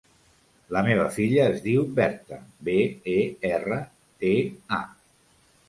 La 0.77 0.81
meva 0.87 1.03
filla 1.17 1.43
es 1.49 1.61
diu 1.65 1.83
Berta: 1.99 2.41
be, 2.71 2.77
e, 3.13 3.17
erra, 3.53 3.79
te, 4.25 4.35
a. 4.83 4.85